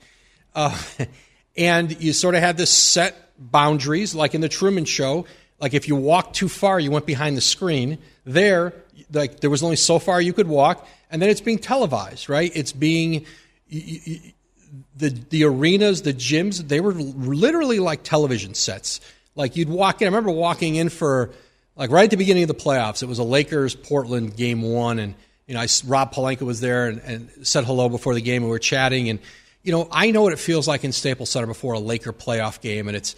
[0.54, 0.78] uh,
[1.58, 5.25] and you sort of had this set boundaries, like in the Truman Show.
[5.60, 7.97] Like if you walked too far, you went behind the screen.
[8.25, 8.73] There,
[9.12, 12.51] like there was only so far you could walk, and then it's being televised, right?
[12.56, 13.25] It's being
[13.69, 16.67] the the arenas, the gyms.
[16.67, 19.01] They were literally like television sets.
[19.36, 20.08] Like you'd walk in.
[20.08, 21.32] I remember walking in for
[21.75, 24.99] like right at the beginning of the playoffs, it was a Lakers Portland game one,
[24.99, 25.15] and
[25.47, 28.45] you know, I, Rob Pelinka was there and, and, said hello before the game, and
[28.45, 29.19] we were chatting, and
[29.63, 32.61] you know, I know what it feels like in Staples Center before a Laker playoff
[32.61, 33.15] game, and it's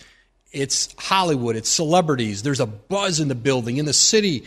[0.51, 4.45] it's Hollywood, it's celebrities, there's a buzz in the building, in the city,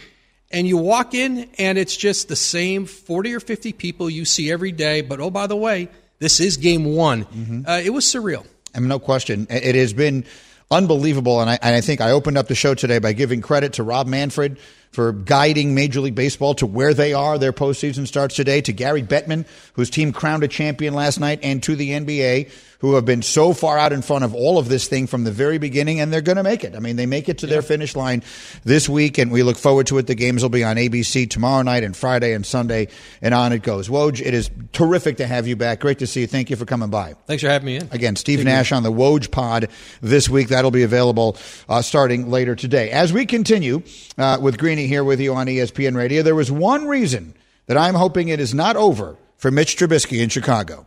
[0.50, 4.50] and you walk in, and it's just the same forty or fifty people you see
[4.50, 7.24] every day, but oh by the way, this is game one.
[7.26, 7.62] Mm-hmm.
[7.66, 8.46] Uh, it was surreal.
[8.74, 9.46] I mean, no question.
[9.50, 10.24] It has been
[10.70, 11.40] unbelievable.
[11.40, 13.82] And I, and I think I opened up the show today by giving credit to
[13.82, 14.58] Rob Manfred
[14.92, 17.38] for guiding Major League Baseball to where they are.
[17.38, 18.60] Their postseason starts today.
[18.62, 22.94] To Gary Bettman, whose team crowned a champion last night, and to the NBA, who
[22.94, 25.58] have been so far out in front of all of this thing from the very
[25.58, 26.74] beginning, and they're going to make it.
[26.74, 27.52] I mean, they make it to yeah.
[27.52, 28.22] their finish line
[28.64, 30.06] this week, and we look forward to it.
[30.06, 32.88] The games will be on ABC tomorrow night and Friday and Sunday,
[33.20, 33.88] and on it goes.
[33.88, 35.80] Woj, it is terrific to have you back.
[35.80, 36.26] Great to see you.
[36.26, 37.14] Thank you for coming by.
[37.26, 37.88] Thanks for having me in.
[37.90, 38.78] Again, Steve Thank Nash you.
[38.78, 39.68] on the Woj Pod
[40.00, 40.48] this week.
[40.48, 41.36] That'll be available
[41.68, 42.90] uh, starting later today.
[42.90, 43.82] As we continue
[44.16, 47.34] uh, with Greeny here with you on ESPN Radio, there was one reason
[47.66, 50.86] that I'm hoping it is not over for Mitch Trubisky in Chicago.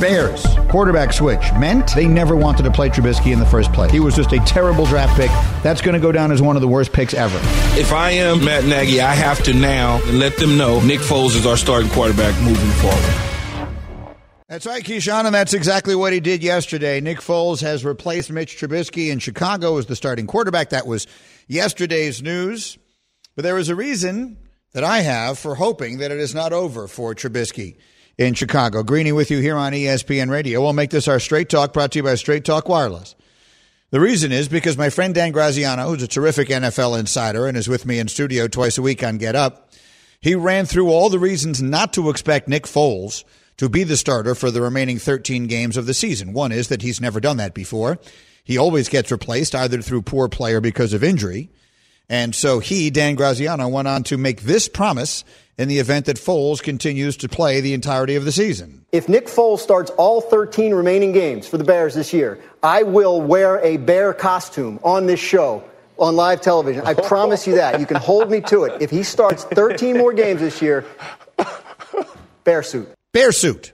[0.00, 3.90] Bears quarterback switch meant they never wanted to play Trubisky in the first place.
[3.90, 5.30] He was just a terrible draft pick.
[5.62, 7.38] That's going to go down as one of the worst picks ever.
[7.78, 11.46] If I am Matt Nagy, I have to now let them know Nick Foles is
[11.46, 14.16] our starting quarterback moving forward.
[14.48, 17.00] That's right, Keyshawn, and that's exactly what he did yesterday.
[17.00, 20.70] Nick Foles has replaced Mitch Trubisky in Chicago as the starting quarterback.
[20.70, 21.06] That was
[21.48, 22.78] yesterday's news.
[23.36, 24.38] But there is a reason
[24.72, 27.76] that I have for hoping that it is not over for Trubisky
[28.18, 28.82] in Chicago.
[28.82, 30.60] Greeny with you here on ESPN Radio.
[30.60, 33.14] We'll make this our Straight Talk brought to you by Straight Talk Wireless.
[33.90, 37.68] The reason is because my friend Dan Graziano, who's a terrific NFL insider and is
[37.68, 39.72] with me in studio twice a week on Get Up,
[40.20, 43.24] he ran through all the reasons not to expect Nick Foles
[43.56, 46.32] to be the starter for the remaining 13 games of the season.
[46.32, 47.98] One is that he's never done that before.
[48.44, 51.50] He always gets replaced either through poor play or because of injury.
[52.08, 55.24] And so he, Dan Graziano, went on to make this promise
[55.58, 58.84] in the event that Foles continues to play the entirety of the season.
[58.92, 63.20] If Nick Foles starts all 13 remaining games for the Bears this year, I will
[63.20, 65.62] wear a bear costume on this show
[65.98, 66.86] on live television.
[66.86, 67.80] I promise you that.
[67.80, 68.80] You can hold me to it.
[68.80, 70.86] If he starts 13 more games this year,
[72.44, 72.88] bear suit.
[73.12, 73.72] Bear suit.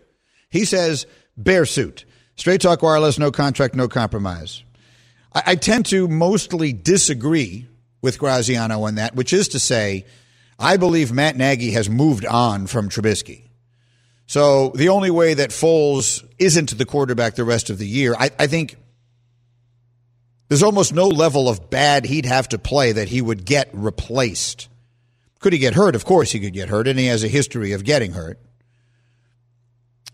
[0.49, 2.07] He says bear suit.
[2.37, 4.64] Straight Talk Wireless, no contract, no compromise.
[5.33, 7.68] I, I tend to mostly disagree
[8.05, 10.05] with Graziano on that, which is to say,
[10.59, 13.49] I believe Matt Nagy has moved on from Trubisky.
[14.27, 18.31] So the only way that Foles isn't the quarterback the rest of the year, I,
[18.38, 18.77] I think
[20.49, 24.69] there's almost no level of bad he'd have to play that he would get replaced.
[25.40, 25.97] Could he get hurt?
[25.97, 28.38] Of course he could get hurt, and he has a history of getting hurt.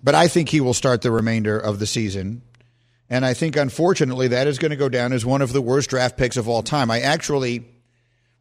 [0.00, 2.42] But I think he will start the remainder of the season.
[3.08, 5.90] And I think, unfortunately, that is going to go down as one of the worst
[5.90, 6.88] draft picks of all time.
[6.92, 7.64] I actually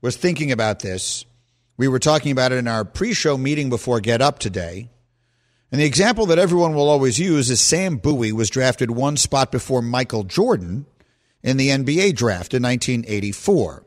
[0.02, 1.26] was thinking about this
[1.80, 4.90] we were talking about it in our pre show meeting before Get Up today.
[5.72, 9.50] And the example that everyone will always use is Sam Bowie was drafted one spot
[9.50, 10.88] before Michael Jordan
[11.42, 13.86] in the NBA draft in 1984.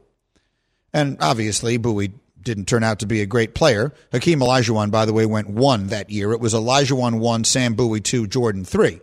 [0.94, 3.92] And obviously, Bowie didn't turn out to be a great player.
[4.11, 6.33] Hakeem Olajuwon, by the way, went one that year.
[6.33, 9.03] It was Olajuwon one, Sam Bowie two, Jordan three.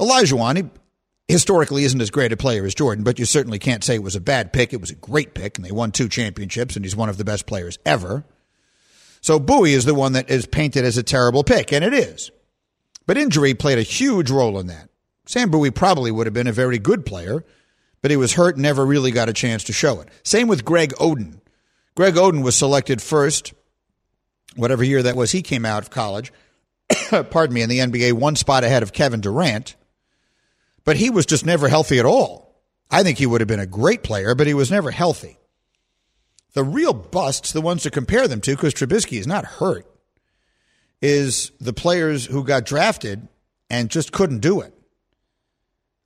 [0.00, 0.64] Olajuwon, he
[1.28, 4.16] historically isn't as great a player as Jordan, but you certainly can't say it was
[4.16, 4.72] a bad pick.
[4.72, 7.24] It was a great pick, and they won two championships, and he's one of the
[7.24, 8.24] best players ever.
[9.20, 12.30] So Bowie is the one that is painted as a terrible pick, and it is.
[13.06, 14.90] But injury played a huge role in that.
[15.26, 17.44] Sam Bowie probably would have been a very good player,
[18.02, 20.08] but he was hurt and never really got a chance to show it.
[20.22, 21.40] Same with Greg Oden.
[21.94, 23.54] Greg Oden was selected first,
[24.56, 26.30] whatever year that was, he came out of college,
[27.30, 29.74] pardon me, in the NBA, one spot ahead of Kevin Durant
[30.84, 32.62] but he was just never healthy at all.
[32.90, 35.38] I think he would have been a great player, but he was never healthy.
[36.52, 39.86] The real busts, the ones to compare them to, because Trubisky is not hurt,
[41.02, 43.26] is the players who got drafted
[43.68, 44.72] and just couldn't do it.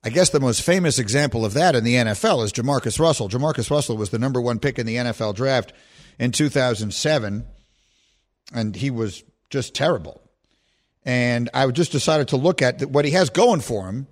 [0.03, 3.27] I guess the most famous example of that in the NFL is Jamarcus Russell.
[3.27, 5.73] Jamarcus Russell was the number one pick in the NFL draft
[6.17, 7.45] in 2007,
[8.53, 10.21] and he was just terrible.
[11.03, 14.07] And I just decided to look at what he has going for him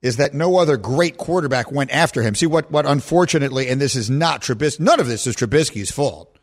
[0.00, 2.34] is that no other great quarterback went after him.
[2.34, 4.80] See what what unfortunately, and this is not Trubisky.
[4.80, 6.38] None of this is Trubisky's fault.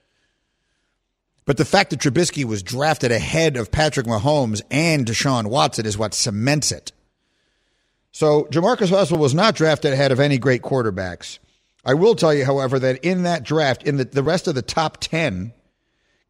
[1.45, 5.97] But the fact that Trubisky was drafted ahead of Patrick Mahomes and Deshaun Watson is
[5.97, 6.91] what cements it.
[8.11, 11.37] So Jamarcus Russell was not drafted ahead of any great quarterbacks.
[11.83, 14.63] I will tell you, however, that in that draft, in the, the rest of the
[14.63, 15.53] top 10,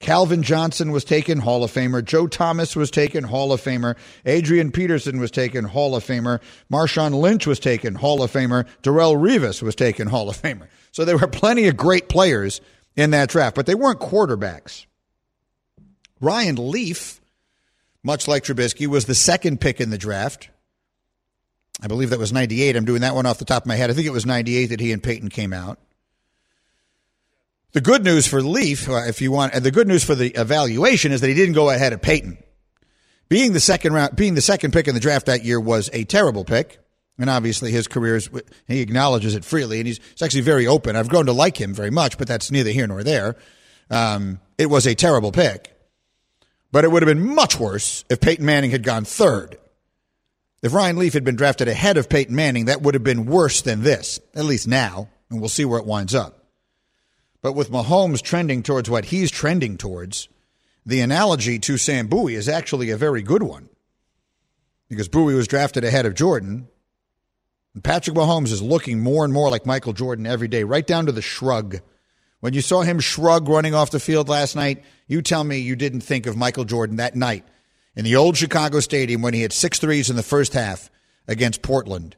[0.06, 2.06] Calvin Johnson was taken Hall of Famer.
[2.06, 3.98] Joe Thomas was taken Hall of Famer.
[4.24, 6.42] Adrian Peterson was taken Hall of Famer.
[6.72, 8.68] Marshawn Lynch was taken Hall of Famer.
[8.84, 10.68] Darrelle Revis was taken Hall of Famer.
[10.92, 12.62] So there were plenty of great players
[12.96, 14.86] in that draft, but they weren't quarterbacks.
[16.22, 17.20] Ryan Leaf,
[18.04, 20.52] much like Trubisky, was the second pick in the draft.
[21.82, 22.76] I believe that was 98.
[22.76, 23.90] I'm doing that one off the top of my head.
[23.90, 25.80] I think it was 98 that he and Peyton came out.
[27.76, 30.30] The good news for Leaf, uh, if you want, and the good news for the
[30.30, 32.38] evaluation is that he didn't go ahead of Peyton.
[33.28, 36.06] Being the second round, being the second pick in the draft that year was a
[36.06, 36.80] terrible pick,
[37.18, 38.30] and obviously his career is
[38.66, 40.96] he acknowledges it freely, and he's, he's actually very open.
[40.96, 43.36] I've grown to like him very much, but that's neither here nor there.
[43.90, 45.76] Um, it was a terrible pick,
[46.72, 49.58] but it would have been much worse if Peyton Manning had gone third.
[50.62, 53.64] If Ryan Leaf had been drafted ahead of Peyton Manning, that would have been worse
[53.64, 56.45] than this, at least now, and we'll see where it winds up.
[57.46, 60.30] But with Mahomes trending towards what he's trending towards,
[60.84, 63.70] the analogy to Sam Bowie is actually a very good one.
[64.90, 66.68] Because Bowie was drafted ahead of Jordan.
[67.76, 71.06] And Patrick Mahomes is looking more and more like Michael Jordan every day, right down
[71.06, 71.82] to the shrug.
[72.40, 75.76] When you saw him shrug running off the field last night, you tell me you
[75.76, 77.46] didn't think of Michael Jordan that night
[77.96, 80.90] in the old Chicago Stadium when he had six threes in the first half
[81.28, 82.16] against Portland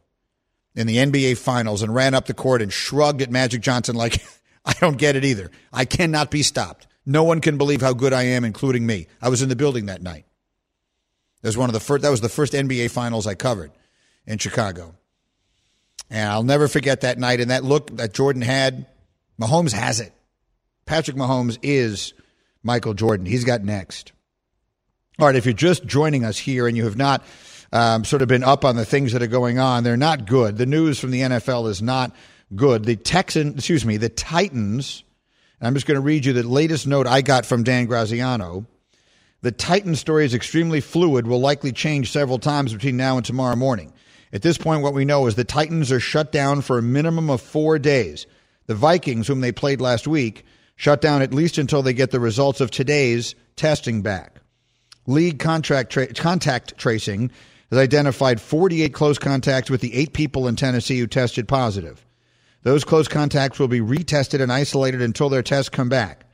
[0.73, 4.21] in the NBA Finals and ran up the court and shrugged at Magic Johnson like
[4.68, 5.49] I don't get it either.
[5.72, 6.88] I cannot be stopped.
[7.05, 9.07] No one can believe how good I am, including me.
[9.22, 10.26] I was in the building that night.
[11.41, 12.03] That was one of the first.
[12.03, 13.72] That was the first NBA Finals I covered
[14.26, 14.93] in Chicago,
[16.09, 18.88] and I'll never forget that night and that look that Jordan had.
[19.39, 20.11] Mahomes has it.
[20.86, 22.13] Patrick Mahomes is
[22.63, 23.26] Michael Jordan.
[23.26, 24.11] He's got next.
[25.20, 27.24] All right, if you're just joining us here and you have not
[27.72, 30.57] um, sort of been up on the things that are going on, they're not good.
[30.57, 32.15] The news from the NFL is not
[32.56, 32.86] good.
[32.86, 35.04] The Texan, excuse me, the Titans.
[35.60, 38.68] I'm just going to read you the latest note I got from Dan Graziano.
[39.41, 43.56] The Titan story is extremely fluid, will likely change several times between now and tomorrow
[43.56, 43.93] morning.
[44.34, 47.30] At this point, what we know is the Titans are shut down for a minimum
[47.30, 48.26] of four days.
[48.66, 50.45] The Vikings, whom they played last week,
[50.76, 54.41] shut down at least until they get the results of today's testing back.
[55.06, 57.32] League contract tra- contact tracing
[57.70, 62.06] has identified 48 close contacts with the eight people in Tennessee who tested positive.
[62.68, 66.26] Those close contacts will be retested and isolated until their tests come back.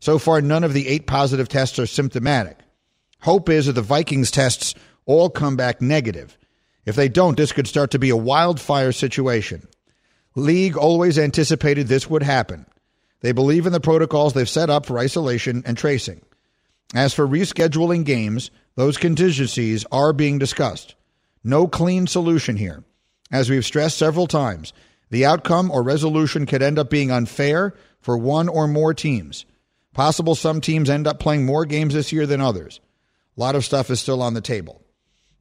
[0.00, 2.58] So far, none of the eight positive tests are symptomatic.
[3.20, 4.74] Hope is that the Vikings tests
[5.04, 6.36] all come back negative.
[6.86, 9.68] If they don't, this could start to be a wildfire situation.
[10.34, 12.66] League always anticipated this would happen.
[13.20, 16.20] They believe in the protocols they've set up for isolation and tracing.
[16.96, 20.96] As for rescheduling games, those contingencies are being discussed.
[21.44, 22.82] No clean solution here.
[23.30, 24.72] As we've stressed several times,
[25.10, 29.44] the outcome or resolution could end up being unfair for one or more teams.
[29.92, 32.80] Possible some teams end up playing more games this year than others.
[33.36, 34.82] A lot of stuff is still on the table.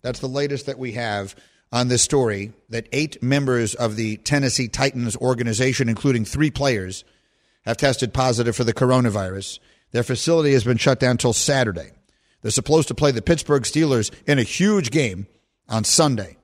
[0.02, 1.36] That's the latest that we have
[1.72, 7.04] on this story that eight members of the Tennessee Titans organization, including three players,
[7.66, 9.60] have tested positive for the coronavirus.
[9.92, 11.92] Their facility has been shut down until Saturday.
[12.42, 15.26] They're supposed to play the Pittsburgh Steelers in a huge game
[15.68, 16.38] on Sunday.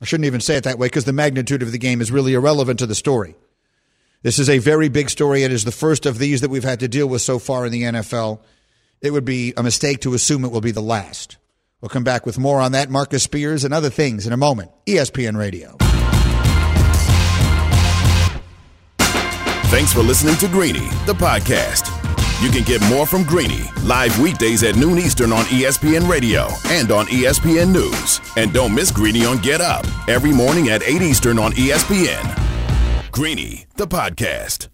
[0.00, 2.34] I shouldn't even say it that way because the magnitude of the game is really
[2.34, 3.36] irrelevant to the story.
[4.22, 5.42] This is a very big story.
[5.42, 7.72] It is the first of these that we've had to deal with so far in
[7.72, 8.40] the NFL.
[9.00, 11.36] It would be a mistake to assume it will be the last.
[11.80, 14.70] We'll come back with more on that, Marcus Spears, and other things in a moment.
[14.86, 15.76] ESPN Radio.
[19.68, 21.93] Thanks for listening to Greeny, the podcast.
[22.42, 26.90] You can get more from Greeny live weekdays at noon Eastern on ESPN Radio and
[26.90, 28.20] on ESPN News.
[28.36, 32.40] And don't miss Greeny on Get Up every morning at 8 Eastern on ESPN.
[33.12, 34.68] Greeny, the podcast.